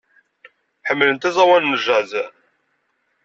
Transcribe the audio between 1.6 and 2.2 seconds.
n jazz.